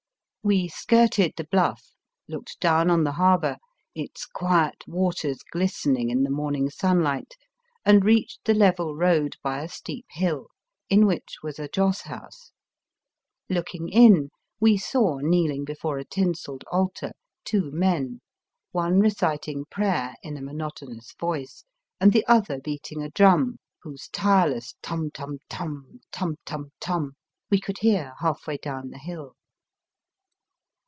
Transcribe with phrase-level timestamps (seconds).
[0.43, 1.91] We skirted the Bluff,
[2.27, 3.57] looked down on the harbour,
[3.93, 7.35] its quiet waters ghstening in the morning sunlight,
[7.85, 10.47] and reached the level road by a steep hill,
[10.89, 12.51] in which was a joss house.
[13.51, 17.11] Looking in, we saw kneeling before a tinselled altar
[17.45, 18.19] two men,
[18.71, 21.65] one reciting prayer in a mono tonous voice,
[21.99, 27.13] and the other beating a drum, whose tu eless tum tum tum, tum tum tum,
[27.51, 29.35] we could hear half way down the hill.